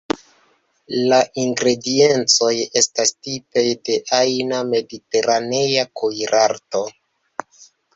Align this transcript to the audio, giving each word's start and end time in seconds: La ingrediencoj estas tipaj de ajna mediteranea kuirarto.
La 1.11 1.19
ingrediencoj 1.41 2.49
estas 2.83 3.15
tipaj 3.29 3.67
de 3.91 4.01
ajna 4.23 4.67
mediteranea 4.75 5.89
kuirarto. 6.03 6.89